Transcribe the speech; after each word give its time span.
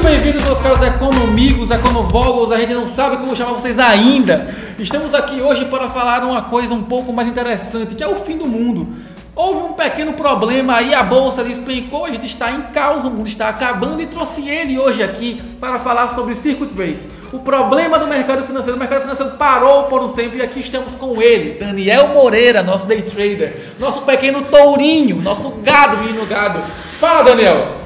Muito 0.00 0.12
bem-vindos, 0.12 0.42
meus 0.44 0.58
caros 0.60 0.80
economigos, 0.80 1.70
econovogos, 1.70 2.50
a 2.50 2.56
gente 2.56 2.72
não 2.72 2.86
sabe 2.86 3.18
como 3.18 3.36
chamar 3.36 3.52
vocês 3.52 3.78
ainda. 3.78 4.48
Estamos 4.78 5.12
aqui 5.12 5.42
hoje 5.42 5.66
para 5.66 5.90
falar 5.90 6.24
uma 6.24 6.40
coisa 6.40 6.72
um 6.72 6.82
pouco 6.82 7.12
mais 7.12 7.28
interessante, 7.28 7.94
que 7.94 8.02
é 8.02 8.08
o 8.08 8.16
fim 8.16 8.38
do 8.38 8.46
mundo. 8.46 8.88
Houve 9.36 9.60
um 9.60 9.72
pequeno 9.74 10.14
problema 10.14 10.76
aí, 10.76 10.94
a 10.94 11.02
bolsa 11.02 11.44
despencou, 11.44 12.06
a 12.06 12.10
gente 12.10 12.24
está 12.24 12.50
em 12.50 12.62
caos, 12.72 13.04
o 13.04 13.10
mundo 13.10 13.26
está 13.26 13.50
acabando 13.50 14.00
e 14.00 14.06
trouxe 14.06 14.48
ele 14.48 14.78
hoje 14.78 15.02
aqui 15.02 15.42
para 15.60 15.78
falar 15.78 16.08
sobre 16.08 16.34
circuit 16.34 16.72
break. 16.72 17.06
O 17.30 17.40
problema 17.40 17.98
do 17.98 18.06
mercado 18.06 18.46
financeiro, 18.46 18.78
o 18.78 18.80
mercado 18.80 19.02
financeiro 19.02 19.32
parou 19.32 19.84
por 19.84 20.02
um 20.02 20.12
tempo 20.12 20.34
e 20.34 20.40
aqui 20.40 20.60
estamos 20.60 20.94
com 20.94 21.20
ele, 21.20 21.58
Daniel 21.58 22.08
Moreira, 22.08 22.62
nosso 22.62 22.88
day 22.88 23.02
trader, 23.02 23.74
nosso 23.78 24.00
pequeno 24.00 24.44
tourinho, 24.44 25.20
nosso 25.20 25.50
gado, 25.62 25.98
menino 25.98 26.24
gado. 26.24 26.58
Fala, 26.98 27.22
Daniel! 27.22 27.79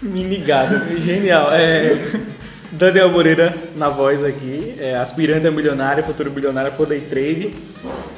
Mini 0.00 0.36
gado, 0.38 0.80
genial. 1.00 1.48
É, 1.52 1.98
Daniel 2.70 3.08
Moreira 3.10 3.54
na 3.74 3.88
voz 3.88 4.22
aqui, 4.22 4.74
é, 4.78 4.94
aspirante 4.96 5.46
a 5.46 5.50
milionário, 5.50 6.04
futuro 6.04 6.30
bilionário 6.30 6.70
por 6.72 6.86
day 6.86 7.00
trade. 7.00 7.54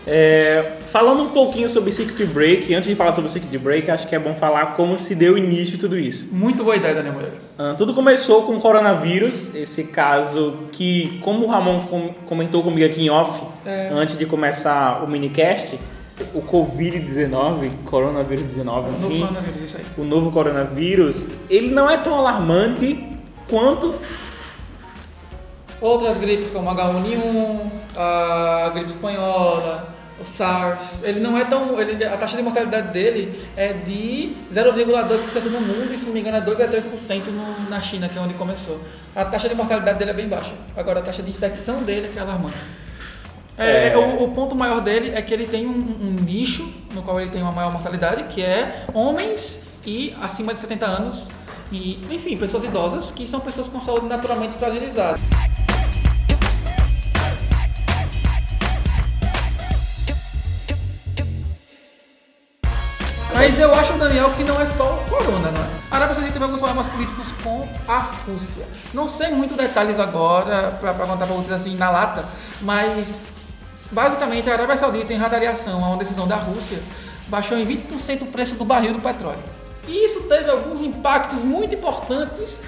É, 0.06 0.72
falando 0.90 1.22
um 1.22 1.28
pouquinho 1.30 1.68
sobre 1.68 1.92
Circuit 1.92 2.26
Break, 2.26 2.74
antes 2.74 2.88
de 2.88 2.96
falar 2.96 3.14
sobre 3.14 3.30
Circuit 3.30 3.56
Break, 3.58 3.90
acho 3.90 4.08
que 4.08 4.14
é 4.14 4.18
bom 4.18 4.34
falar 4.34 4.74
como 4.74 4.98
se 4.98 5.14
deu 5.14 5.38
início 5.38 5.78
tudo 5.78 5.96
isso. 5.98 6.28
Muito 6.32 6.64
boa 6.64 6.74
ideia, 6.76 6.94
Daniel 6.94 7.14
Moreira. 7.14 7.36
Ah, 7.56 7.74
tudo 7.78 7.94
começou 7.94 8.42
com 8.42 8.56
o 8.56 8.60
coronavírus, 8.60 9.54
esse 9.54 9.84
caso 9.84 10.54
que, 10.72 11.18
como 11.22 11.46
o 11.46 11.48
Ramon 11.48 11.80
com- 11.82 12.12
comentou 12.26 12.62
comigo 12.62 12.84
aqui 12.84 13.02
em 13.04 13.10
off, 13.10 13.40
É. 13.64 13.90
antes 13.92 14.18
de 14.18 14.26
começar 14.26 15.04
o 15.04 15.08
minicast, 15.08 15.78
o 16.34 16.42
Covid-19, 16.42 17.70
coronavírus 17.84 18.44
19, 18.44 18.90
No 18.90 19.06
enfim, 19.08 19.20
coronavírus, 19.20 19.62
isso 19.62 19.76
aí. 19.76 19.84
o 19.96 20.04
novo 20.04 20.30
coronavírus, 20.30 21.28
ele 21.48 21.70
não 21.70 21.88
é 21.90 21.96
tão 21.98 22.14
alarmante 22.18 23.08
quanto 23.48 23.94
Outras 25.80 26.18
gripes 26.18 26.50
como 26.50 26.68
H1N1, 26.70 27.70
a 27.96 28.70
gripe 28.74 28.90
espanhola, 28.90 29.88
o 30.20 30.24
SARS, 30.26 31.02
ele 31.02 31.20
não 31.20 31.38
é 31.38 31.44
tão. 31.46 31.80
Ele, 31.80 32.04
a 32.04 32.18
taxa 32.18 32.36
de 32.36 32.42
mortalidade 32.42 32.92
dele 32.92 33.42
é 33.56 33.72
de 33.72 34.36
0,2% 34.52 35.44
no 35.44 35.60
mundo 35.60 35.90
e 35.90 35.96
se 35.96 36.04
não 36.06 36.12
me 36.12 36.20
engano 36.20 36.36
é 36.36 36.40
2 36.42 36.60
a 36.60 36.68
3% 36.68 37.28
no, 37.28 37.70
na 37.70 37.80
China, 37.80 38.10
que 38.10 38.18
é 38.18 38.20
onde 38.20 38.34
começou. 38.34 38.78
A 39.16 39.24
taxa 39.24 39.48
de 39.48 39.54
mortalidade 39.54 39.98
dele 39.98 40.10
é 40.10 40.14
bem 40.14 40.28
baixa. 40.28 40.52
Agora 40.76 40.98
a 40.98 41.02
taxa 41.02 41.22
de 41.22 41.30
infecção 41.30 41.82
dele 41.82 42.08
é 42.08 42.10
que 42.10 42.18
é 42.18 42.20
alarmante. 42.20 42.62
É, 43.58 43.88
É. 43.88 43.96
O, 43.96 44.24
o 44.24 44.28
ponto 44.32 44.54
maior 44.54 44.80
dele 44.80 45.12
é 45.14 45.22
que 45.22 45.32
ele 45.32 45.46
tem 45.46 45.66
um, 45.66 45.70
um 45.70 46.16
nicho 46.24 46.70
no 46.94 47.02
qual 47.02 47.20
ele 47.20 47.30
tem 47.30 47.42
uma 47.42 47.52
maior 47.52 47.72
mortalidade, 47.72 48.24
que 48.24 48.42
é 48.42 48.84
homens 48.92 49.60
e 49.86 50.14
acima 50.20 50.52
de 50.52 50.60
70 50.60 50.86
anos, 50.86 51.28
e 51.72 52.00
enfim, 52.10 52.36
pessoas 52.36 52.64
idosas 52.64 53.10
que 53.10 53.26
são 53.28 53.40
pessoas 53.40 53.68
com 53.68 53.80
saúde 53.80 54.06
naturalmente 54.06 54.56
fragilizada. 54.56 55.18
Mas 63.32 63.58
eu 63.58 63.74
acho, 63.74 63.94
Daniel, 63.94 64.32
que 64.32 64.44
não 64.44 64.60
é 64.60 64.66
só 64.66 64.96
o 64.96 65.08
corona, 65.08 65.50
não 65.50 65.62
é? 65.62 65.70
A 65.90 65.96
Arábia 65.96 66.14
Saudita 66.14 66.34
teve 66.34 66.44
alguns 66.44 66.60
problemas 66.60 66.86
políticos 66.88 67.32
com 67.42 67.66
a 67.88 67.98
Rússia. 67.98 68.66
Não 68.92 69.08
sei 69.08 69.30
muito 69.30 69.54
detalhes 69.54 69.98
agora 69.98 70.76
para 70.78 70.92
contar 70.92 71.16
para 71.16 71.26
vocês 71.26 71.52
assim 71.52 71.74
na 71.76 71.90
lata, 71.90 72.26
mas 72.60 73.22
basicamente 73.90 74.48
a 74.48 74.54
Arábia 74.54 74.76
Saudita, 74.76 75.12
em 75.12 75.18
retaliação 75.18 75.84
a 75.84 75.88
uma 75.88 75.96
decisão 75.96 76.26
da 76.26 76.36
Rússia, 76.36 76.78
baixou 77.28 77.58
em 77.58 77.66
20% 77.66 78.22
o 78.22 78.26
preço 78.26 78.54
do 78.54 78.64
barril 78.64 78.92
do 78.92 79.00
petróleo. 79.00 79.42
E 79.88 80.04
isso 80.04 80.22
teve 80.22 80.50
alguns 80.50 80.80
impactos 80.80 81.42
muito 81.42 81.74
importantes 81.74 82.60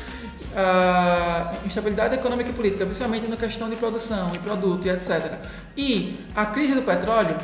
a 0.55 1.53
instabilidade 1.65 2.15
econômica 2.15 2.51
e 2.51 2.53
política, 2.53 2.85
principalmente 2.85 3.27
na 3.27 3.37
questão 3.37 3.71
de 3.71 3.77
produção 3.77 4.33
e 4.35 4.39
produto 4.39 4.87
e 4.87 4.91
etc. 4.91 5.35
E 5.77 6.21
a 6.35 6.47
crise 6.47 6.75
do 6.75 6.83
petróleo 6.83 7.37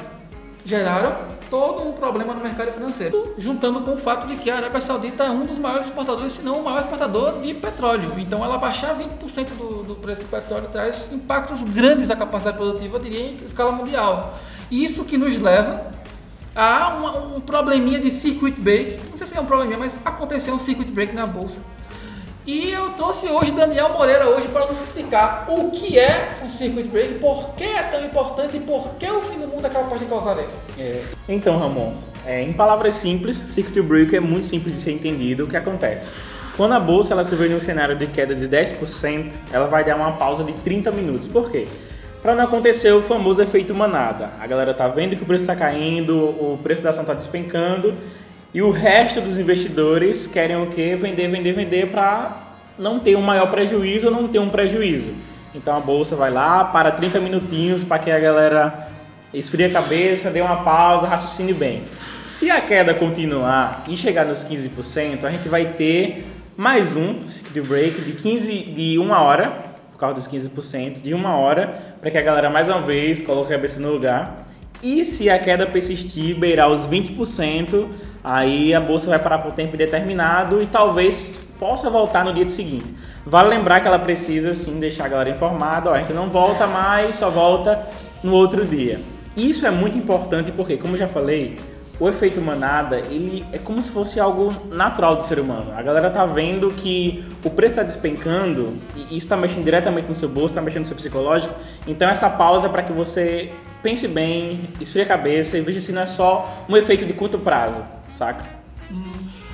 geraram 0.64 1.16
todo 1.50 1.82
um 1.88 1.92
problema 1.92 2.34
no 2.34 2.41
mercado 2.42 2.70
financeiro, 2.72 3.34
juntando 3.38 3.80
com 3.80 3.94
o 3.94 3.96
fato 3.96 4.26
de 4.26 4.36
que 4.36 4.50
a 4.50 4.56
Arábia 4.56 4.80
Saudita 4.80 5.24
é 5.24 5.30
um 5.30 5.46
dos 5.46 5.58
maiores 5.58 5.86
exportadores, 5.86 6.32
se 6.34 6.42
não 6.42 6.60
o 6.60 6.64
maior 6.64 6.80
exportador 6.80 7.41
de 7.41 7.54
petróleo. 7.54 8.12
Então, 8.19 8.44
ela 8.44 8.58
baixar 8.58 8.94
20% 8.94 9.46
do, 9.56 9.82
do 9.82 9.94
preço 9.96 10.22
do 10.24 10.28
petróleo 10.28 10.69
traz 10.70 11.10
impactos 11.12 11.64
grandes 11.64 12.10
à 12.10 12.16
capacidade 12.16 12.58
produtiva, 12.58 12.96
eu 12.98 13.00
diria, 13.02 13.20
em 13.30 13.34
escala 13.36 13.72
mundial. 13.72 14.38
Isso 14.70 15.04
que 15.06 15.16
nos 15.16 15.38
leva 15.38 15.86
a 16.54 16.88
uma- 16.98 17.36
um 17.36 17.40
probleminha 17.40 17.98
de 17.98 18.10
circuit 18.10 18.60
break. 18.60 19.00
Não 19.10 19.16
sei 19.16 19.26
se 19.26 19.36
é 19.36 19.40
um 19.40 19.46
probleminha, 19.46 19.78
mas 19.78 19.96
aconteceu 20.04 20.52
um 20.54 20.58
circuit 20.60 20.90
break 20.90 21.14
na 21.14 21.26
bolsa. 21.26 21.60
E 22.48 22.70
eu 22.70 22.88
trouxe 22.92 23.28
hoje 23.28 23.53
Daniel 23.53 23.91
Moreira 23.91 24.26
hoje 24.26 24.48
para 24.48 24.64
nos 24.64 24.81
explicar 24.81 25.44
o 25.50 25.70
que 25.70 25.98
é 25.98 26.31
um 26.42 26.48
circuit 26.48 26.88
break, 26.88 27.19
por 27.19 27.50
que 27.54 27.62
é 27.62 27.82
tão 27.82 28.03
importante 28.03 28.56
e 28.56 28.60
por 28.60 28.94
que 28.94 29.06
o 29.06 29.20
fim 29.20 29.38
do 29.38 29.47
mundo 29.47 29.66
é 29.66 29.69
capaz 29.69 30.00
de 30.00 30.06
causar 30.06 30.38
ele. 30.38 30.48
É, 30.78 31.03
Então, 31.28 31.58
Ramon, 31.58 31.92
é, 32.25 32.42
em 32.42 32.54
palavras 32.54 32.94
simples, 32.94 33.37
Circuit 33.37 33.82
Break 33.82 34.16
é 34.16 34.20
muito 34.20 34.47
simples 34.47 34.76
de 34.76 34.81
ser 34.81 34.92
entendido. 34.92 35.44
O 35.44 35.47
que 35.47 35.58
acontece? 35.58 36.08
Quando 36.56 36.72
a 36.72 36.81
bolsa 36.81 37.12
ela 37.12 37.22
se 37.22 37.37
vê 37.37 37.48
em 37.48 37.54
um 37.54 37.60
cenário 37.60 37.94
de 37.94 38.06
queda 38.06 38.34
de 38.34 38.48
10%, 38.48 39.38
ela 39.53 39.66
vai 39.66 39.84
dar 39.84 39.97
uma 39.97 40.12
pausa 40.12 40.42
de 40.42 40.54
30 40.54 40.91
minutos. 40.91 41.28
Por 41.28 41.50
quê? 41.50 41.69
Para 42.22 42.34
não 42.34 42.44
acontecer 42.44 42.92
o 42.92 43.03
famoso 43.03 43.42
efeito 43.42 43.75
manada. 43.75 44.31
A 44.41 44.47
galera 44.47 44.72
tá 44.72 44.88
vendo 44.88 45.14
que 45.16 45.22
o 45.22 45.26
preço 45.26 45.42
está 45.42 45.54
caindo, 45.54 46.16
o 46.16 46.58
preço 46.62 46.82
da 46.82 46.88
ação 46.88 47.03
está 47.03 47.12
despencando 47.12 47.94
e 48.53 48.62
o 48.62 48.70
resto 48.70 49.20
dos 49.20 49.38
investidores 49.38 50.26
querem 50.26 50.56
o 50.56 50.66
quê? 50.66 50.97
Vender, 50.97 51.28
vender, 51.28 51.53
vender 51.53 51.91
para 51.91 52.48
não 52.78 52.98
ter 52.98 53.16
um 53.16 53.20
maior 53.20 53.50
prejuízo 53.50 54.06
ou 54.06 54.12
não 54.12 54.26
ter 54.26 54.38
um 54.38 54.48
prejuízo. 54.48 55.10
Então 55.54 55.76
a 55.76 55.81
bolsa 55.81 56.16
vai 56.16 56.31
lá, 56.31 56.64
para 56.64 56.91
30 56.91 57.20
minutinhos 57.20 57.82
para 57.82 57.98
que 57.98 58.10
a 58.10 58.19
galera 58.19 58.88
esfrie 59.34 59.66
a 59.66 59.70
cabeça, 59.70 60.31
dê 60.31 60.41
uma 60.41 60.62
pausa, 60.62 61.06
raciocine 61.06 61.53
bem. 61.53 61.82
Se 62.22 62.50
a 62.50 62.60
queda 62.60 62.94
continuar 62.94 63.84
e 63.87 63.97
chegar 63.97 64.25
nos 64.25 64.44
15%, 64.44 65.25
a 65.25 65.31
gente 65.31 65.48
vai 65.48 65.66
ter 65.66 66.26
mais 66.56 66.97
um 66.97 67.26
circuit 67.26 67.60
break 67.60 68.00
de 68.00 68.12
15 68.12 68.54
de 68.72 68.98
uma 68.98 69.20
hora, 69.20 69.50
por 69.92 69.98
causa 69.98 70.14
dos 70.14 70.28
15%, 70.28 71.03
de 71.03 71.12
uma 71.12 71.37
hora, 71.37 71.78
para 72.00 72.10
que 72.10 72.16
a 72.16 72.22
galera 72.22 72.48
mais 72.48 72.69
uma 72.69 72.81
vez 72.81 73.20
coloque 73.20 73.53
a 73.53 73.56
cabeça 73.56 73.78
no 73.81 73.91
lugar. 73.91 74.48
E 74.82 75.04
se 75.04 75.28
a 75.28 75.38
queda 75.38 75.66
persistir, 75.66 76.37
beirar 76.37 76.70
os 76.70 76.87
20%, 76.87 77.88
aí 78.22 78.74
a 78.74 78.80
bolsa 78.80 79.08
vai 79.08 79.18
parar 79.18 79.38
por 79.38 79.52
tempo 79.52 79.74
indeterminado 79.74 80.62
e 80.62 80.66
talvez 80.66 81.38
possa 81.58 81.90
voltar 81.90 82.24
no 82.24 82.32
dia 82.32 82.48
seguinte. 82.48 82.86
Vale 83.26 83.48
lembrar 83.48 83.80
que 83.80 83.88
ela 83.88 83.98
precisa 83.98 84.54
sim 84.54 84.78
deixar 84.78 85.06
a 85.06 85.08
galera 85.08 85.30
informada, 85.30 85.90
ó, 85.90 85.94
a 85.94 85.98
gente 85.98 86.12
não 86.12 86.30
volta 86.30 86.66
mais, 86.66 87.16
só 87.16 87.30
volta 87.30 87.84
no 88.22 88.32
outro 88.32 88.64
dia. 88.64 89.00
Isso 89.36 89.66
é 89.66 89.70
muito 89.70 89.98
importante 89.98 90.50
porque, 90.50 90.76
como 90.76 90.94
eu 90.94 90.98
já 90.98 91.08
falei, 91.08 91.56
o 92.00 92.08
efeito 92.08 92.40
manada, 92.40 93.00
ele 93.00 93.44
é 93.52 93.58
como 93.58 93.82
se 93.82 93.90
fosse 93.90 94.20
algo 94.20 94.54
natural 94.70 95.16
do 95.16 95.24
ser 95.24 95.40
humano. 95.40 95.72
A 95.76 95.82
galera 95.82 96.10
tá 96.10 96.24
vendo 96.24 96.68
que 96.68 97.24
o 97.44 97.50
preço 97.50 97.72
está 97.72 97.82
despencando 97.82 98.74
e 98.94 99.02
isso 99.02 99.26
está 99.26 99.36
mexendo 99.36 99.64
diretamente 99.64 100.08
no 100.08 100.14
seu 100.14 100.28
bolso, 100.28 100.52
está 100.52 100.62
mexendo 100.62 100.82
no 100.82 100.86
seu 100.86 100.96
psicológico. 100.96 101.54
Então 101.86 102.08
essa 102.08 102.30
pausa 102.30 102.68
é 102.68 102.70
para 102.70 102.84
que 102.84 102.92
você 102.92 103.50
pense 103.82 104.06
bem, 104.08 104.68
esfrie 104.80 105.02
a 105.02 105.06
cabeça 105.06 105.56
e 105.56 105.60
veja 105.60 105.80
se 105.80 105.92
não 105.92 106.02
é 106.02 106.06
só 106.06 106.64
um 106.68 106.76
efeito 106.76 107.04
de 107.04 107.12
curto 107.12 107.38
prazo, 107.38 107.84
saca? 108.08 108.58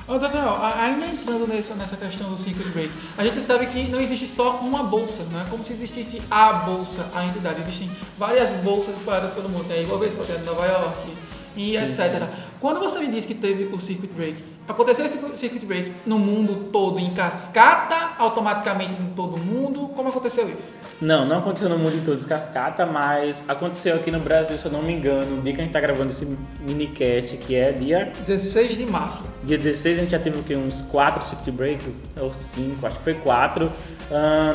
Ô 0.07 0.19
Daniel, 0.19 0.57
ainda 0.61 1.07
entrando 1.07 1.47
nessa, 1.47 1.73
nessa 1.73 1.97
questão 1.97 2.29
do 2.29 2.37
circuit 2.37 2.69
break, 2.69 2.91
a 3.17 3.23
gente 3.23 3.41
sabe 3.41 3.65
que 3.65 3.87
não 3.87 3.99
existe 3.99 4.27
só 4.27 4.57
uma 4.57 4.83
bolsa, 4.83 5.25
não 5.31 5.41
é 5.41 5.45
como 5.45 5.63
se 5.63 5.73
existisse 5.73 6.21
a 6.29 6.53
bolsa, 6.53 7.07
a 7.13 7.25
entidade. 7.25 7.59
Existem 7.61 7.89
várias 8.15 8.51
bolsas 8.57 8.95
espalhadas 8.95 9.31
pelo 9.31 9.49
mundo. 9.49 9.65
Tem 9.67 9.79
a 9.79 9.81
Ibovespa, 9.81 10.23
tem 10.23 10.35
a 10.35 10.39
de 10.39 10.45
Nova 10.45 10.67
York 10.67 11.17
e 11.55 11.75
etc. 11.75 12.21
Quando 12.59 12.79
você 12.79 12.99
me 12.99 13.07
disse 13.07 13.27
que 13.27 13.33
teve 13.33 13.73
o 13.73 13.79
circuit 13.79 14.13
break, 14.13 14.35
aconteceu 14.67 15.05
esse 15.05 15.17
circuit 15.35 15.65
break 15.65 15.93
no 16.05 16.17
mundo 16.17 16.69
todo 16.71 16.99
em 16.99 17.13
cascata, 17.13 18.11
automaticamente 18.17 18.93
em 19.01 19.13
todo 19.15 19.37
mundo? 19.37 19.89
Como 19.89 20.09
aconteceu 20.09 20.49
isso? 20.49 20.73
Não, 21.01 21.25
não 21.25 21.39
aconteceu 21.39 21.69
no 21.69 21.77
mundo 21.77 21.97
em 21.97 22.01
todos 22.01 22.25
cascata, 22.25 22.85
mas 22.85 23.43
aconteceu 23.47 23.95
aqui 23.95 24.09
no 24.09 24.19
Brasil, 24.19 24.57
se 24.57 24.65
eu 24.65 24.71
não 24.71 24.81
me 24.81 24.93
engano, 24.93 25.35
no 25.35 25.41
dia 25.41 25.53
que 25.53 25.61
a 25.61 25.63
gente 25.63 25.73
tá 25.73 25.79
gravando 25.79 26.09
esse 26.09 26.37
minicast, 26.61 27.37
que 27.37 27.55
é 27.55 27.71
dia 27.71 28.11
16 28.25 28.77
de 28.77 28.85
março. 28.85 29.25
Dia 29.43 29.57
16 29.57 29.97
a 29.97 30.01
gente 30.01 30.11
já 30.11 30.19
teve 30.19 30.39
o 30.39 30.43
quê? 30.43 30.55
Uns 30.55 30.81
4 30.81 31.23
circuit 31.23 31.51
break, 31.51 31.95
ou 32.19 32.33
5, 32.33 32.87
acho 32.87 32.97
que 32.97 33.03
foi 33.03 33.13
4. 33.15 33.71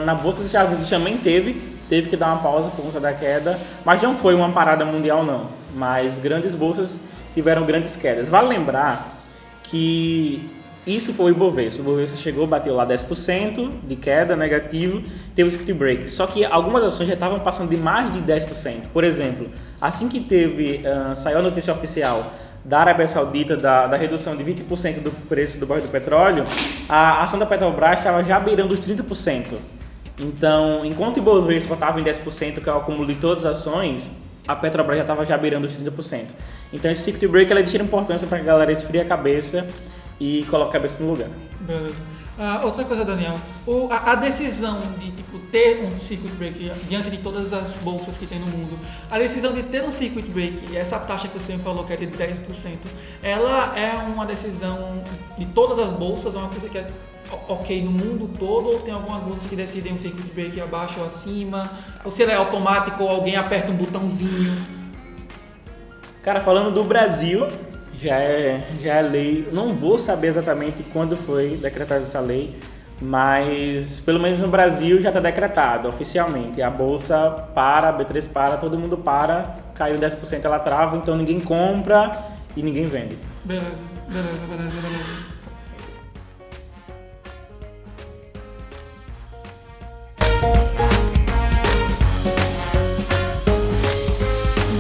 na 0.05 0.15
Bolsa 0.15 0.39
dos 0.39 0.47
Estados 0.47 0.73
Unidos 0.73 0.91
também 0.91 1.19
teve, 1.19 1.61
teve 1.89 2.09
que 2.09 2.17
dar 2.17 2.29
uma 2.29 2.43
pausa 2.43 2.71
por 2.71 2.85
conta 2.85 2.99
da 2.99 3.13
queda, 3.13 3.59
mas 3.85 4.03
não 4.03 4.17
foi 4.17 4.35
uma 4.35 4.51
parada 4.51 4.85
mundial 4.85 5.25
não. 5.25 5.49
Mas 5.75 6.19
grandes 6.19 6.55
bolsas 6.55 7.03
tiveram 7.35 7.65
grandes 7.65 7.95
quedas. 7.97 8.29
Vale 8.29 8.49
lembrar 8.49 9.20
que 9.65 10.51
isso 10.87 11.13
foi 11.13 11.33
o 11.33 11.35
Ibovespa. 11.35 11.81
O 11.81 11.85
Ibovespa 11.85 12.17
chegou, 12.17 12.47
bateu 12.47 12.75
lá 12.75 12.87
10% 12.87 13.71
de 13.87 13.97
queda 13.97 14.35
negativo, 14.35 15.03
teve 15.35 15.49
o 15.49 15.51
circuit 15.51 15.73
break. 15.75 16.11
Só 16.11 16.27
que 16.27 16.45
algumas 16.45 16.83
ações 16.83 17.07
já 17.07 17.15
estavam 17.15 17.39
passando 17.41 17.69
de 17.69 17.77
mais 17.77 18.13
de 18.13 18.21
10%. 18.21 18.89
Por 18.93 19.05
exemplo, 19.05 19.49
assim 19.81 20.09
que 20.09 20.21
teve, 20.21 20.81
ah, 20.87 21.15
saiu 21.15 21.39
a 21.39 21.43
notícia 21.43 21.73
oficial 21.73 22.33
da 22.65 22.81
Arábia 22.81 23.07
Saudita, 23.09 23.57
da, 23.57 23.87
da 23.87 23.97
redução 23.97 24.37
de 24.37 24.45
20% 24.45 25.01
do 25.01 25.11
preço 25.11 25.59
do 25.59 25.67
barril 25.67 25.85
do 25.85 25.91
petróleo, 25.91 26.45
a 26.89 27.23
ação 27.23 27.39
da 27.39 27.47
Petrobras 27.47 27.99
estava 27.99 28.23
já 28.23 28.39
beirando 28.39 28.75
os 28.75 28.81
30%. 28.81 29.57
Então, 30.19 30.85
enquanto 30.85 31.17
o 31.17 31.21
Ibovespa 31.21 31.75
estava 31.75 32.01
em 32.01 32.05
10%, 32.05 32.63
que 32.63 32.69
é 32.69 32.73
o 32.73 32.77
acúmulo 32.77 33.07
de 33.07 33.15
todas 33.15 33.47
as 33.47 33.59
ações, 33.59 34.11
a 34.51 34.57
Petrobras 34.57 34.97
já 34.97 35.03
estava 35.03 35.25
já 35.25 35.37
beirando 35.37 35.67
os 35.67 35.77
30%. 35.77 36.29
Então, 36.73 36.91
esse 36.91 37.03
circuit 37.03 37.29
break 37.29 37.51
ela 37.51 37.61
é 37.61 37.63
de 37.63 37.77
importância 37.81 38.27
para 38.27 38.39
a 38.39 38.43
galera 38.43 38.73
esfriar 38.73 39.07
a 39.07 39.09
cabeça 39.09 39.67
e 40.19 40.45
colocar 40.51 40.71
a 40.71 40.73
cabeça 40.73 41.03
no 41.03 41.11
lugar. 41.11 41.29
Beleza. 41.61 41.95
Ah, 42.39 42.63
outra 42.65 42.85
coisa, 42.85 43.05
Daniel, 43.05 43.39
o, 43.67 43.87
a, 43.91 44.13
a, 44.13 44.15
decisão 44.15 44.81
de 44.99 45.11
tipo, 45.11 45.39
ter 45.53 45.85
um 45.85 45.99
circuit 45.99 46.33
break 46.33 46.73
diante 46.89 47.11
de 47.11 47.19
todas 47.19 47.53
as 47.53 47.77
bolsas 47.77 48.17
que 48.17 48.27
tem 48.27 48.39
no 48.39 48.47
mundo, 48.47 48.79
a 49.11 49.19
decisão 49.19 49.53
de 49.53 49.63
ter 49.65 49.85
um 49.85 49.91
circuit 49.91 50.27
break 50.31 50.75
essa 50.75 50.99
taxa 50.99 51.29
que 51.29 51.39
você 51.39 51.55
me 51.55 51.63
falou 51.63 51.85
que 51.85 51.93
é 51.93 51.97
de 51.97 52.07
10%, 52.07 52.79
ela 53.23 53.79
é 53.79 53.93
uma 53.95 54.25
decisão 54.25 55.03
de 55.37 55.45
todas 55.47 55.79
as 55.79 55.93
bolsas, 55.93 56.35
é 56.35 56.39
uma 56.39 56.49
coisa 56.49 56.67
que 56.71 56.79
é 56.79 56.91
ok 57.49 57.83
no 57.83 57.91
mundo 57.91 58.31
todo 58.39 58.69
ou 58.69 58.79
tem 58.81 58.93
algumas 58.93 59.23
bolsas 59.23 59.47
que 59.47 59.57
decidem 59.57 59.93
um 59.93 59.99
circuit 59.99 60.29
break 60.35 60.61
abaixo 60.61 61.01
ou 61.01 61.07
acima, 61.07 61.71
ou 62.05 62.11
se 62.11 62.23
ela 62.23 62.33
é 62.33 62.37
automático 62.37 63.03
ou 63.03 63.11
alguém 63.11 63.37
aperta 63.37 63.71
um 63.71 63.77
botãozinho? 63.77 64.57
Cara, 66.23 66.41
falando 66.41 66.73
do 66.73 66.85
Brasil, 66.85 67.47
já 68.01 68.17
é, 68.17 68.67
já 68.81 68.95
é 68.97 69.03
lei. 69.03 69.49
Não 69.53 69.75
vou 69.75 69.99
saber 69.99 70.29
exatamente 70.29 70.83
quando 70.93 71.17
foi 71.17 71.57
decretada 71.57 72.03
essa 72.03 72.21
lei, 72.21 72.55
mas 73.01 74.01
pelo 74.01 74.21
menos 74.21 74.43
no 74.43 74.49
Brasil 74.49 75.01
já 75.01 75.09
está 75.09 75.21
decretado 75.21 75.89
oficialmente. 75.89 76.61
A 76.61 76.71
bolsa 76.71 77.31
para, 77.55 77.89
a 77.89 77.99
B3 77.99 78.29
para, 78.29 78.57
todo 78.57 78.79
mundo 78.79 78.99
para, 78.99 79.57
caiu 79.75 79.99
10%, 79.99 80.45
ela 80.45 80.59
trava, 80.59 80.97
então 80.97 81.17
ninguém 81.17 81.41
compra 81.41 82.11
e 82.57 82.63
ninguém 82.63 82.85
vende. 82.85 83.17
Beleza, 83.45 83.83
beleza, 84.09 84.47
beleza, 84.47 84.81
beleza. 84.81 85.30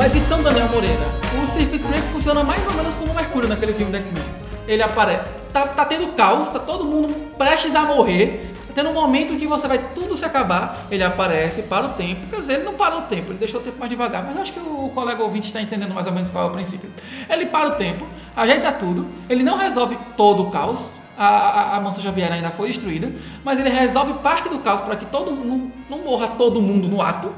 Mas 0.01 0.17
então, 0.17 0.43
Daniel 0.43 0.67
Moreira, 0.71 1.07
o 1.45 1.47
Circuit 1.47 1.79
Break 1.81 2.01
funciona 2.09 2.43
mais 2.43 2.67
ou 2.67 2.73
menos 2.73 2.95
como 2.95 3.13
o 3.13 3.15
Mercúrio 3.15 3.47
naquele 3.47 3.75
filme 3.75 3.93
do 3.93 3.99
X-Men. 3.99 4.25
Ele 4.67 4.83
aparece. 4.83 5.25
Tá, 5.53 5.67
tá 5.67 5.85
tendo 5.85 6.15
caos, 6.15 6.49
tá 6.49 6.59
todo 6.59 6.87
mundo 6.87 7.15
prestes 7.37 7.75
a 7.75 7.83
morrer. 7.83 8.51
Tá 8.67 8.73
tendo 8.77 8.89
um 8.89 8.95
momento 8.95 9.37
que 9.37 9.47
você 9.47 9.69
vai 9.69 9.77
tudo 9.95 10.17
se 10.17 10.25
acabar. 10.25 10.87
Ele 10.91 11.05
aparece, 11.05 11.65
para 11.65 11.85
o 11.85 11.89
tempo. 11.91 12.29
Quer 12.29 12.37
dizer, 12.37 12.53
ele 12.55 12.63
não 12.63 12.73
para 12.73 12.97
o 12.97 13.03
tempo, 13.03 13.31
ele 13.31 13.39
deixou 13.39 13.61
o 13.61 13.63
tempo 13.63 13.79
mais 13.79 13.91
devagar. 13.91 14.25
Mas 14.25 14.39
acho 14.39 14.55
que 14.55 14.61
o 14.61 14.89
colega 14.89 15.23
ouvinte 15.23 15.49
está 15.49 15.61
entendendo 15.61 15.93
mais 15.93 16.07
ou 16.07 16.15
menos 16.15 16.31
qual 16.31 16.45
é 16.45 16.47
o 16.49 16.51
princípio. 16.51 16.91
Ele 17.29 17.45
para 17.45 17.69
o 17.69 17.73
tempo, 17.73 18.07
ajeita 18.35 18.73
tudo. 18.73 19.07
Ele 19.29 19.43
não 19.43 19.59
resolve 19.59 19.99
todo 20.17 20.45
o 20.45 20.51
caos, 20.51 20.95
a, 21.19 21.77
a, 21.77 21.77
a 21.77 21.93
Xavier 21.93 22.33
ainda 22.33 22.49
foi 22.49 22.69
destruída, 22.69 23.13
mas 23.45 23.61
ele 23.61 23.69
resolve 23.69 24.15
parte 24.15 24.49
do 24.49 24.61
caos 24.61 24.81
para 24.81 24.97
que 24.97 25.05
todo 25.05 25.31
mundo 25.31 25.71
não 25.91 25.99
morra 25.99 26.29
todo 26.29 26.63
mundo 26.63 26.89
no 26.89 27.03
ato. 27.03 27.31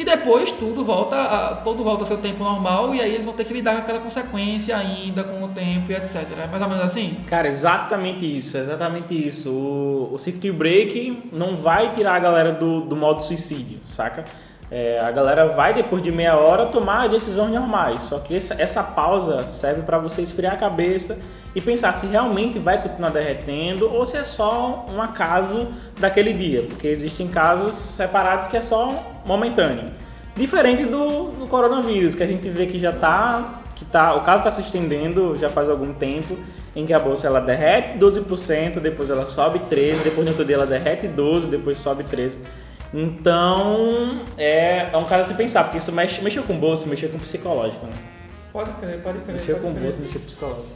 E 0.00 0.04
depois 0.04 0.50
tudo 0.50 0.82
volta, 0.82 1.14
a, 1.14 1.56
todo 1.56 1.84
volta 1.84 2.04
ao 2.04 2.06
seu 2.06 2.16
tempo 2.16 2.42
normal 2.42 2.94
e 2.94 3.02
aí 3.02 3.12
eles 3.12 3.26
vão 3.26 3.34
ter 3.34 3.44
que 3.44 3.52
lidar 3.52 3.74
com 3.74 3.80
aquela 3.82 3.98
consequência 3.98 4.74
ainda 4.74 5.22
com 5.22 5.44
o 5.44 5.48
tempo 5.48 5.92
e 5.92 5.94
etc. 5.94 6.26
É 6.42 6.46
mais 6.46 6.62
ou 6.62 6.68
menos 6.70 6.84
assim? 6.84 7.18
Cara, 7.26 7.46
exatamente 7.46 8.24
isso, 8.24 8.56
exatamente 8.56 9.28
isso. 9.28 9.50
O, 9.50 10.14
o 10.14 10.18
Circuit 10.18 10.52
Break 10.52 11.24
não 11.30 11.54
vai 11.54 11.92
tirar 11.92 12.14
a 12.14 12.18
galera 12.18 12.52
do, 12.52 12.80
do 12.80 12.96
modo 12.96 13.22
suicídio, 13.22 13.78
saca? 13.84 14.24
É, 14.70 15.00
a 15.00 15.10
galera 15.10 15.48
vai 15.48 15.74
depois 15.74 16.00
de 16.00 16.12
meia 16.12 16.36
hora 16.36 16.66
tomar 16.66 17.08
decisões 17.08 17.50
normais, 17.50 18.02
só 18.02 18.20
que 18.20 18.36
essa, 18.36 18.54
essa 18.56 18.84
pausa 18.84 19.48
serve 19.48 19.82
para 19.82 19.98
você 19.98 20.22
esfriar 20.22 20.54
a 20.54 20.56
cabeça 20.56 21.18
e 21.56 21.60
pensar 21.60 21.92
se 21.92 22.06
realmente 22.06 22.60
vai 22.60 22.80
continuar 22.80 23.10
derretendo 23.10 23.92
ou 23.92 24.06
se 24.06 24.16
é 24.16 24.22
só 24.22 24.86
um 24.88 25.02
acaso 25.02 25.66
daquele 25.98 26.32
dia, 26.32 26.62
porque 26.68 26.86
existem 26.86 27.26
casos 27.26 27.74
separados 27.74 28.46
que 28.46 28.56
é 28.56 28.60
só 28.60 29.20
momentâneo. 29.26 29.90
Diferente 30.36 30.84
do, 30.84 31.30
do 31.32 31.48
coronavírus, 31.48 32.14
que 32.14 32.22
a 32.22 32.26
gente 32.26 32.48
vê 32.48 32.64
que 32.66 32.78
já 32.78 32.90
está, 32.90 33.62
que 33.74 33.84
tá, 33.84 34.14
o 34.14 34.20
caso 34.20 34.38
está 34.38 34.52
se 34.52 34.60
estendendo 34.60 35.36
já 35.36 35.48
faz 35.48 35.68
algum 35.68 35.92
tempo, 35.92 36.38
em 36.76 36.86
que 36.86 36.92
a 36.92 36.98
bolsa 37.00 37.26
ela 37.26 37.40
derrete 37.40 37.98
12%, 37.98 38.78
depois 38.78 39.10
ela 39.10 39.26
sobe 39.26 39.58
13%, 39.68 40.04
depois 40.04 40.24
no 40.24 40.28
outro 40.28 40.44
dia 40.44 40.54
ela 40.54 40.66
derrete 40.66 41.08
12%, 41.08 41.48
depois 41.48 41.76
sobe 41.76 42.04
13%. 42.04 42.38
Então, 42.92 44.22
é, 44.36 44.88
é 44.92 44.96
um 44.96 45.04
caso 45.04 45.20
a 45.20 45.24
se 45.24 45.34
pensar, 45.34 45.64
porque 45.64 45.78
isso 45.78 45.92
mexe, 45.92 46.20
mexeu 46.22 46.42
com 46.42 46.56
bolsa, 46.58 46.88
mexeu 46.88 47.08
com 47.08 47.18
psicológico, 47.18 47.86
né? 47.86 47.92
Pode 48.52 48.72
crer, 48.72 49.00
pode 49.00 49.18
crer. 49.20 49.34
Mexeu 49.34 49.56
pode 49.56 49.66
com 49.66 49.72
crer. 49.72 49.82
bolsa, 49.84 50.00
mexeu 50.00 50.20
com 50.20 50.26
psicológico. 50.26 50.66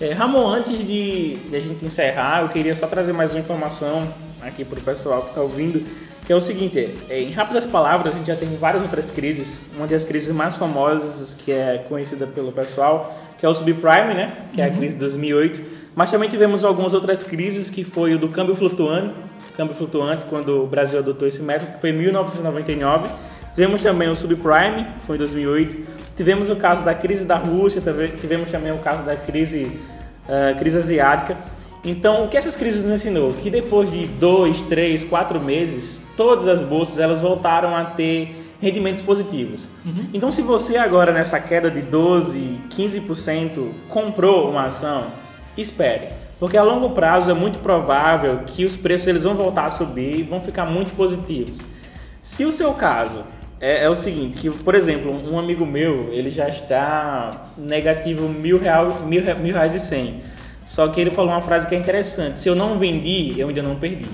É, 0.00 0.12
Ramon, 0.12 0.46
antes 0.48 0.78
de, 0.86 1.36
de, 1.36 1.56
a 1.56 1.60
gente 1.60 1.84
encerrar, 1.84 2.42
eu 2.42 2.48
queria 2.48 2.74
só 2.74 2.86
trazer 2.86 3.12
mais 3.12 3.32
uma 3.32 3.40
informação 3.40 4.06
aqui 4.42 4.64
para 4.64 4.78
o 4.78 4.82
pessoal 4.82 5.22
que 5.22 5.28
está 5.28 5.40
ouvindo, 5.40 5.84
que 6.26 6.32
é 6.32 6.36
o 6.36 6.40
seguinte, 6.40 6.94
é, 7.08 7.22
em 7.22 7.30
rápidas 7.30 7.66
palavras, 7.66 8.14
a 8.14 8.16
gente 8.16 8.26
já 8.26 8.36
tem 8.36 8.56
várias 8.56 8.82
outras 8.82 9.10
crises, 9.10 9.62
uma 9.76 9.86
das 9.86 10.04
crises 10.04 10.34
mais 10.34 10.56
famosas, 10.56 11.34
que 11.34 11.52
é 11.52 11.84
conhecida 11.88 12.26
pelo 12.26 12.52
pessoal, 12.52 13.16
que 13.38 13.46
é 13.46 13.48
o 13.48 13.54
subprime, 13.54 14.14
né, 14.14 14.32
que 14.52 14.60
uhum. 14.60 14.66
é 14.66 14.70
a 14.70 14.74
crise 14.74 14.94
de 14.94 15.00
2008, 15.00 15.62
mas 15.94 16.10
também 16.10 16.28
tivemos 16.28 16.62
algumas 16.62 16.92
outras 16.92 17.22
crises, 17.22 17.70
que 17.70 17.82
foi 17.82 18.14
o 18.14 18.18
do 18.18 18.28
câmbio 18.28 18.54
flutuante, 18.54 19.14
câmbio 19.56 19.74
flutuante, 19.74 20.26
quando 20.26 20.62
o 20.62 20.66
Brasil 20.66 20.98
adotou 20.98 21.26
esse 21.26 21.42
método, 21.42 21.72
que 21.72 21.80
foi 21.80 21.90
em 21.90 21.98
1999, 21.98 23.08
tivemos 23.54 23.82
também 23.82 24.08
o 24.08 24.16
subprime, 24.16 24.84
que 24.98 25.06
foi 25.06 25.16
em 25.16 25.18
2008, 25.18 26.06
Tivemos 26.16 26.48
o 26.48 26.56
caso 26.56 26.82
da 26.82 26.94
crise 26.94 27.26
da 27.26 27.36
Rússia, 27.36 27.82
tivemos 28.18 28.50
também 28.50 28.72
o 28.72 28.78
caso 28.78 29.04
da 29.04 29.14
crise, 29.14 29.78
uh, 30.26 30.58
crise 30.58 30.78
asiática. 30.78 31.36
Então, 31.84 32.24
o 32.24 32.28
que 32.28 32.38
essas 32.38 32.56
crises 32.56 32.84
nos 32.84 32.94
ensinou? 32.94 33.32
Que 33.34 33.50
depois 33.50 33.90
de 33.92 34.06
dois, 34.06 34.62
três, 34.62 35.04
quatro 35.04 35.38
meses, 35.38 36.00
todas 36.16 36.48
as 36.48 36.62
bolsas 36.62 36.98
elas 36.98 37.20
voltaram 37.20 37.76
a 37.76 37.84
ter 37.84 38.34
rendimentos 38.58 39.02
positivos. 39.02 39.68
Uhum. 39.84 40.06
Então, 40.14 40.32
se 40.32 40.40
você 40.40 40.78
agora 40.78 41.12
nessa 41.12 41.38
queda 41.38 41.70
de 41.70 41.82
12, 41.82 42.60
15% 42.70 43.68
comprou 43.90 44.48
uma 44.48 44.64
ação, 44.64 45.08
espere, 45.54 46.08
porque 46.38 46.56
a 46.56 46.62
longo 46.62 46.90
prazo 46.90 47.30
é 47.30 47.34
muito 47.34 47.58
provável 47.60 48.40
que 48.46 48.64
os 48.64 48.76
preços 48.76 49.06
eles 49.06 49.22
vão 49.22 49.34
voltar 49.34 49.66
a 49.66 49.70
subir 49.70 50.18
e 50.18 50.22
vão 50.22 50.40
ficar 50.40 50.66
muito 50.66 50.92
positivos. 50.94 51.60
Se 52.20 52.44
o 52.44 52.52
seu 52.52 52.72
caso 52.74 53.24
é, 53.60 53.84
é, 53.84 53.90
o 53.90 53.94
seguinte, 53.94 54.38
que, 54.38 54.50
por 54.50 54.74
exemplo, 54.74 55.10
um 55.10 55.38
amigo 55.38 55.64
meu, 55.64 56.12
ele 56.12 56.30
já 56.30 56.48
está 56.48 57.46
negativo 57.56 58.28
mil, 58.28 58.58
real, 58.58 59.00
mil, 59.06 59.22
mil 59.36 59.54
reais 59.54 59.74
e 59.74 59.80
cem. 59.80 60.20
Só 60.64 60.88
que 60.88 61.00
ele 61.00 61.10
falou 61.10 61.30
uma 61.30 61.40
frase 61.40 61.66
que 61.66 61.74
é 61.74 61.78
interessante. 61.78 62.40
Se 62.40 62.48
eu 62.48 62.54
não 62.54 62.78
vendi, 62.78 63.34
eu 63.38 63.48
ainda 63.48 63.62
não 63.62 63.76
perdi. 63.76 64.08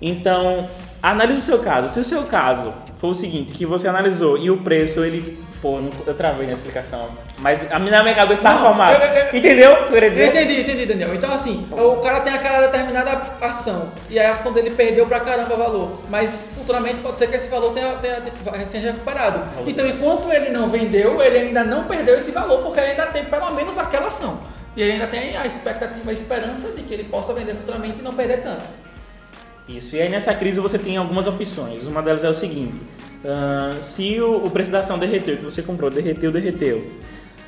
Então, 0.00 0.68
analise 1.02 1.40
o 1.40 1.42
seu 1.42 1.58
caso. 1.60 1.88
Se 1.88 2.00
o 2.00 2.04
seu 2.04 2.24
caso 2.24 2.72
for 2.96 3.08
o 3.08 3.14
seguinte, 3.14 3.52
que 3.52 3.66
você 3.66 3.88
analisou 3.88 4.38
e 4.38 4.50
o 4.50 4.58
preço, 4.58 5.04
ele 5.04 5.46
Pô, 5.60 5.80
eu 6.06 6.14
travei 6.14 6.46
na 6.46 6.52
explicação. 6.52 7.08
Mas 7.38 7.66
a 7.72 7.78
minha, 7.78 8.02
minha 8.02 8.14
cabeça 8.14 8.40
estava 8.40 8.62
formada. 8.62 9.00
Entendeu 9.36 9.72
o 9.72 9.76
que 9.76 9.82
eu 9.82 9.92
queria 9.92 10.10
dizer? 10.10 10.28
Entendi, 10.28 10.60
entendi, 10.60 10.86
Daniel. 10.86 11.14
Então, 11.14 11.32
assim, 11.32 11.66
o 11.72 11.96
cara 11.96 12.20
tem 12.20 12.34
aquela 12.34 12.66
determinada 12.66 13.20
ação 13.40 13.90
e 14.10 14.18
a 14.18 14.34
ação 14.34 14.52
dele 14.52 14.70
perdeu 14.70 15.06
pra 15.06 15.20
caramba 15.20 15.56
valor. 15.56 16.02
Mas 16.10 16.38
futuramente 16.54 17.00
pode 17.00 17.18
ser 17.18 17.28
que 17.28 17.36
esse 17.36 17.48
valor 17.48 17.72
tenha, 17.72 17.94
tenha, 17.94 18.20
tenha 18.20 18.66
seja 18.66 18.92
recuperado. 18.92 19.42
Então, 19.66 19.86
enquanto 19.86 20.30
ele 20.30 20.50
não 20.50 20.68
vendeu, 20.68 21.22
ele 21.22 21.38
ainda 21.38 21.64
não 21.64 21.84
perdeu 21.84 22.18
esse 22.18 22.30
valor 22.30 22.62
porque 22.62 22.78
ele 22.78 22.90
ainda 22.90 23.06
tem 23.06 23.24
pelo 23.24 23.50
menos 23.52 23.78
aquela 23.78 24.08
ação. 24.08 24.38
E 24.76 24.82
ele 24.82 24.92
ainda 24.92 25.06
tem 25.06 25.36
a 25.36 25.46
expectativa, 25.46 26.10
a 26.10 26.12
esperança 26.12 26.68
de 26.72 26.82
que 26.82 26.92
ele 26.92 27.04
possa 27.04 27.32
vender 27.32 27.54
futuramente 27.54 27.98
e 27.98 28.02
não 28.02 28.12
perder 28.12 28.42
tanto. 28.42 28.85
Isso. 29.68 29.96
E 29.96 30.00
aí 30.00 30.08
nessa 30.08 30.34
crise 30.34 30.60
você 30.60 30.78
tem 30.78 30.96
algumas 30.96 31.26
opções. 31.26 31.86
Uma 31.86 32.02
delas 32.02 32.24
é 32.24 32.28
o 32.28 32.34
seguinte: 32.34 32.80
uh, 33.24 33.80
se 33.80 34.20
o, 34.20 34.44
o, 34.44 34.50
preço 34.50 34.70
da 34.70 34.78
ação 34.78 34.98
derreteu, 34.98 35.36
que 35.36 35.44
você 35.44 35.62
comprou, 35.62 35.90
derreteu, 35.90 36.30
derreteu. 36.30 36.86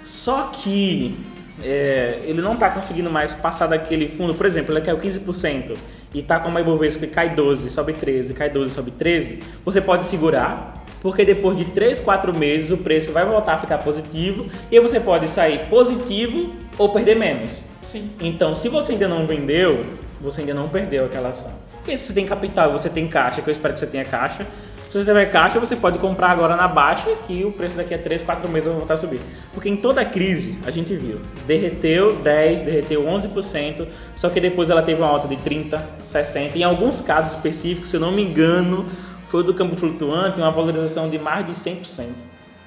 Só 0.03 0.51
que 0.53 1.17
é, 1.63 2.21
ele 2.25 2.41
não 2.41 2.55
está 2.55 2.71
conseguindo 2.71 3.11
mais 3.11 3.35
passar 3.35 3.67
daquele 3.67 4.09
fundo, 4.09 4.35
por 4.35 4.47
exemplo, 4.47 4.73
ele 4.73 4.81
caiu 4.81 4.99
15% 4.99 5.77
e 6.15 6.21
está 6.21 6.39
com 6.39 6.49
uma 6.49 6.61
Ibovespa 6.61 7.07
que 7.07 7.13
cai 7.13 7.31
12, 7.31 7.71
sobe 7.71 7.93
13, 7.93 8.33
cai 8.35 8.49
12, 8.49 8.73
sobe 8.73 8.91
13, 8.93 9.41
você 9.65 9.81
pode 9.81 10.07
segurar, 10.07 10.85
porque 11.01 11.25
depois 11.25 11.57
de 11.57 11.65
3, 11.67 12.01
4 12.01 12.37
meses 12.37 12.71
o 12.71 12.79
preço 12.79 13.13
vai 13.13 13.25
voltar 13.25 13.55
a 13.55 13.59
ficar 13.59 13.79
positivo 13.79 14.47
e 14.71 14.77
aí 14.77 14.83
você 14.83 15.01
pode 15.01 15.29
sair 15.29 15.67
positivo 15.69 16.53
ou 16.77 16.91
perder 16.91 17.17
menos. 17.17 17.63
Sim. 17.83 18.11
Então, 18.21 18.55
se 18.55 18.69
você 18.69 18.93
ainda 18.93 19.09
não 19.09 19.27
vendeu, 19.27 19.85
você 20.21 20.43
ainda 20.43 20.55
não 20.55 20.69
perdeu 20.69 21.07
aquela 21.07 21.31
ação. 21.31 21.68
E 21.89 21.97
se 21.97 22.07
você 22.07 22.13
tem 22.13 22.27
capital, 22.27 22.71
você 22.71 22.89
tem 22.89 23.09
caixa, 23.09 23.41
que 23.41 23.49
eu 23.49 23.53
espero 23.53 23.75
que 23.75 23.81
você 23.81 23.87
tenha 23.87 24.05
caixa, 24.05 24.47
se 24.89 24.95
você 24.99 25.05
tiver 25.05 25.27
caixa, 25.27 25.61
você 25.61 25.77
pode 25.77 25.99
comprar 25.99 26.31
agora 26.31 26.57
na 26.57 26.67
baixa, 26.67 27.11
que 27.27 27.45
o 27.45 27.53
preço 27.53 27.77
daqui 27.77 27.93
a 27.93 27.99
3, 27.99 28.23
4 28.23 28.49
meses 28.49 28.69
vai 28.69 28.79
voltar 28.79 28.95
a 28.95 28.97
subir. 28.97 29.21
Porque 29.53 29.69
em 29.69 29.77
toda 29.77 30.01
a 30.01 30.05
crise, 30.05 30.59
a 30.67 30.71
gente 30.71 30.97
viu, 30.97 31.21
derreteu 31.47 32.17
10, 32.17 32.63
derreteu 32.63 33.03
11%, 33.03 33.87
só 34.17 34.31
que 34.31 34.41
depois 34.41 34.71
ela 34.71 34.81
teve 34.83 35.03
uma 35.03 35.11
alta 35.11 35.29
de 35.29 35.37
30, 35.37 35.85
60. 36.03 36.57
Em 36.57 36.63
alguns 36.63 37.03
casos 37.03 37.33
específicos, 37.33 37.91
se 37.91 37.97
eu 37.97 38.01
não 38.01 38.11
me 38.11 38.23
engano, 38.23 38.87
foi 39.27 39.45
do 39.45 39.53
câmbio 39.53 39.77
flutuante, 39.77 40.41
uma 40.41 40.51
valorização 40.51 41.11
de 41.11 41.19
mais 41.19 41.45
de 41.45 41.53
100%. 41.53 42.07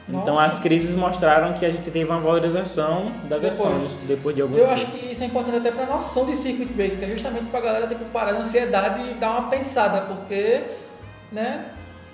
Então 0.09 0.37
as 0.37 0.59
crises 0.59 0.93
mostraram 0.93 1.53
que 1.53 1.65
a 1.65 1.71
gente 1.71 1.89
teve 1.89 2.03
uma 2.09 2.19
valorização 2.19 3.11
das 3.29 3.41
Depois. 3.41 3.61
ações 3.61 3.99
depois 4.07 4.35
de 4.35 4.41
algum 4.41 4.55
Eu 4.55 4.61
tempo. 4.65 4.73
acho 4.73 4.85
que 4.87 5.11
isso 5.11 5.23
é 5.23 5.27
importante 5.27 5.57
até 5.57 5.71
para 5.71 5.83
a 5.83 5.95
noção 5.95 6.25
de 6.25 6.35
circuit 6.35 6.65
break, 6.73 6.97
que 6.97 7.05
é 7.05 7.07
justamente 7.09 7.45
para 7.45 7.59
a 7.59 7.63
galera 7.63 7.87
tipo, 7.87 8.03
parar 8.05 8.33
na 8.33 8.39
ansiedade 8.39 9.09
e 9.09 9.13
dar 9.13 9.31
uma 9.31 9.49
pensada, 9.49 10.01
porque, 10.01 10.63
né, 11.31 11.65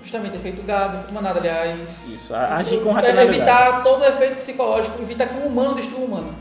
justamente 0.03 0.35
efeito 0.35 0.61
gado, 0.63 0.97
efeito 0.97 1.13
manada, 1.13 1.39
aliás. 1.39 2.07
Isso, 2.07 2.35
agir 2.35 2.81
com 2.81 2.91
racionalidade. 2.91 3.37
Evitar 3.37 3.83
todo 3.83 4.03
efeito 4.05 4.37
psicológico, 4.37 5.01
evitar 5.01 5.27
que 5.27 5.35
um 5.35 5.47
humano 5.47 5.73
destrua 5.73 6.01
um 6.01 6.05
humano. 6.05 6.35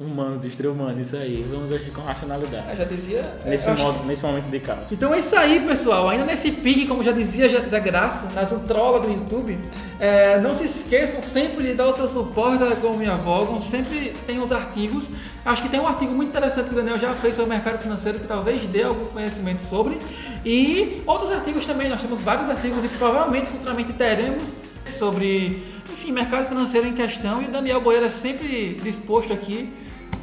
Humano, 0.00 0.38
destruir 0.38 0.70
humano, 0.70 1.00
isso 1.00 1.16
aí. 1.16 1.44
Vamos 1.50 1.72
agir 1.72 1.90
com 1.90 2.00
racionalidade. 2.02 2.70
Eu 2.70 2.76
já 2.76 2.84
dizia. 2.84 3.18
é, 3.44 3.50
Nesse, 3.50 3.68
modo, 3.72 4.04
nesse 4.04 4.22
momento 4.24 4.48
de 4.48 4.60
caos. 4.60 4.92
Então 4.92 5.12
é 5.12 5.18
isso 5.18 5.34
aí, 5.34 5.58
pessoal. 5.58 6.08
Ainda 6.08 6.24
nesse 6.24 6.52
pique, 6.52 6.86
como 6.86 7.02
já 7.02 7.10
dizia 7.10 7.48
Zé 7.48 7.80
Graça, 7.80 8.30
nas 8.32 8.52
antrólogas 8.52 9.10
do 9.10 9.12
YouTube, 9.12 9.58
é, 9.98 10.38
não 10.38 10.54
se 10.54 10.66
esqueçam 10.66 11.20
sempre 11.20 11.66
de 11.66 11.74
dar 11.74 11.88
o 11.88 11.92
seu 11.92 12.06
suporte 12.08 12.62
à 12.62 12.68
Economia 12.68 13.16
Vogon. 13.16 13.58
Sempre 13.58 14.14
tem 14.24 14.40
os 14.40 14.52
artigos. 14.52 15.10
Acho 15.44 15.62
que 15.64 15.68
tem 15.68 15.80
um 15.80 15.86
artigo 15.88 16.12
muito 16.14 16.28
interessante 16.28 16.68
que 16.68 16.74
o 16.74 16.76
Daniel 16.76 16.96
já 17.00 17.12
fez 17.14 17.34
sobre 17.34 17.50
o 17.50 17.52
mercado 17.52 17.78
financeiro 17.78 18.20
que 18.20 18.26
talvez 18.28 18.64
dê 18.68 18.84
algum 18.84 19.06
conhecimento 19.06 19.62
sobre. 19.62 19.98
E 20.44 21.02
outros 21.08 21.32
artigos 21.32 21.66
também. 21.66 21.88
Nós 21.88 22.00
temos 22.00 22.22
vários 22.22 22.48
artigos 22.48 22.84
e 22.84 22.88
provavelmente 22.88 23.48
futuramente 23.48 23.92
teremos 23.94 24.54
sobre, 24.88 25.60
enfim, 25.92 26.12
mercado 26.12 26.48
financeiro 26.48 26.86
em 26.86 26.94
questão. 26.94 27.42
E 27.42 27.46
o 27.46 27.50
Daniel 27.50 27.80
Boeira 27.80 28.06
é 28.06 28.10
sempre 28.10 28.76
disposto 28.80 29.32
aqui 29.32 29.68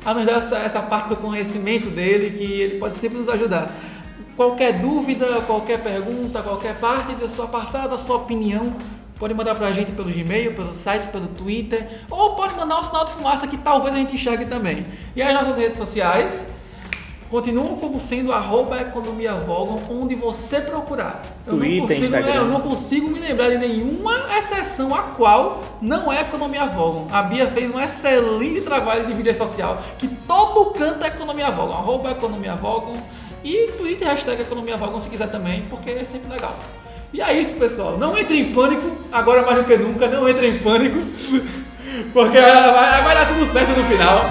a 0.06 0.14
nos 0.14 0.26
dar 0.26 0.38
essa, 0.38 0.58
essa 0.58 0.82
parte 0.82 1.10
do 1.10 1.18
conhecimento 1.18 1.90
dele, 1.90 2.38
que 2.38 2.44
ele 2.44 2.78
pode 2.78 2.96
sempre 2.96 3.18
nos 3.18 3.28
ajudar. 3.28 3.72
Qualquer 4.36 4.80
dúvida, 4.80 5.42
qualquer 5.48 5.82
pergunta, 5.82 6.42
qualquer 6.42 6.76
parte 6.76 7.16
da 7.16 7.28
sua 7.28 7.48
passada, 7.48 7.90
da 7.90 7.98
sua 7.98 8.18
opinião, 8.18 8.76
pode 9.18 9.34
mandar 9.34 9.56
pra 9.56 9.72
gente 9.72 9.94
pelo 9.94 10.12
Gmail, 10.12 10.54
pelo 10.54 10.76
site, 10.76 11.08
pelo 11.08 11.28
Twitter, 11.28 11.88
ou 12.10 12.36
pode 12.36 12.54
mandar 12.56 12.80
um 12.80 12.84
sinal 12.84 13.06
de 13.06 13.12
fumaça 13.12 13.48
que 13.48 13.58
talvez 13.58 13.96
a 13.96 13.98
gente 13.98 14.14
enxergue 14.14 14.46
também. 14.46 14.86
E 15.16 15.22
as 15.22 15.34
nossas 15.34 15.58
redes 15.58 15.78
sociais 15.78 16.46
continuam 17.30 17.76
como 17.78 18.00
sendo 18.00 18.32
arroba 18.32 18.80
economia 18.80 19.34
Vogon, 19.34 19.80
onde 19.90 20.16
você 20.16 20.62
procurar. 20.62 21.22
Eu 21.46 21.58
Twitter, 21.58 21.80
não 21.80 21.88
consigo, 21.88 22.04
Instagram. 22.06 22.32
é, 22.32 22.38
eu 22.38 22.46
não 22.46 22.62
consigo 22.62 23.10
me 23.10 23.20
lembrar 23.20 23.50
de 23.50 23.58
nenhuma 23.58 24.26
exceção 24.38 24.94
a 24.94 25.00
qual 25.00 25.62
não 25.82 26.12
é 26.12 26.22
economia 26.22 26.66
Vogon. 26.66 27.08
A 27.12 27.24
Bia 27.24 27.48
fez 27.48 27.74
um 27.74 27.80
excelente 27.80 28.62
trabalho 28.62 29.08
de 29.08 29.14
mídia 29.14 29.34
social, 29.34 29.82
que 29.98 30.08
todo 30.08 30.72
canto 30.72 31.04
é 31.04 31.08
economia 31.08 31.50
Vogon, 31.52 31.74
arroba 31.74 32.12
economia 32.12 32.56
Vogon 32.56 32.96
e 33.44 33.72
Twitter, 33.78 34.08
hashtag 34.08 34.42
economia 34.42 34.78
Vogon 34.78 35.00
se 35.00 35.10
quiser 35.10 35.30
também, 35.30 35.64
porque 35.70 35.92
é 35.92 36.04
sempre 36.04 36.32
legal. 36.32 36.56
E 37.14 37.22
é 37.22 37.34
isso, 37.34 37.56
pessoal. 37.56 37.98
Não 37.98 38.18
entre 38.18 38.38
em 38.40 38.52
pânico, 38.52 38.92
agora 39.12 39.42
mais 39.44 39.58
do 39.58 39.64
que 39.64 39.78
nunca, 39.78 40.08
não 40.08 40.28
entre 40.28 40.48
em 40.48 40.60
pânico, 40.60 41.00
porque 42.14 42.38
vai, 42.38 43.04
vai 43.04 43.16
dar 43.16 43.28
tudo 43.28 43.46
certo 43.52 43.70
no 43.70 43.86
final. 43.86 44.26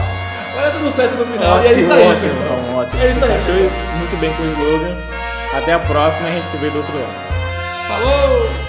Vai 0.55 0.65
dar 0.65 0.79
tudo 0.79 0.93
certo 0.95 1.15
no 1.15 1.25
final. 1.25 1.63
e 1.63 1.67
é 1.67 1.73
isso 1.73 1.93
aí, 1.93 2.21
pessoal. 2.21 2.64
Tom, 2.75 2.81
ótimo. 2.81 3.01
É 3.01 3.07
isso 3.07 3.25
aí, 3.25 3.31
pessoal. 3.33 3.99
muito 3.99 4.21
bem 4.21 4.33
com 4.35 4.43
o 4.43 4.47
slogan. 4.47 4.97
Até 5.55 5.73
a 5.73 5.79
próxima 5.79 6.29
e 6.29 6.33
a 6.33 6.35
gente 6.37 6.51
se 6.51 6.57
vê 6.57 6.71
do 6.71 6.79
outro 6.79 6.93
lado. 6.99 7.87
Falou! 7.87 8.64